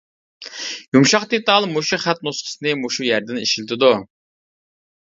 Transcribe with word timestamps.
يۇمشاق 0.97 1.27
دېتال 1.33 1.69
مۇشۇ 1.75 2.01
خەت 2.07 2.25
نۇسخىسىنى 2.29 2.75
مۇشۇ 2.81 3.09
يەردىن 3.11 3.43
ئىشلىتىدۇ. 3.45 3.95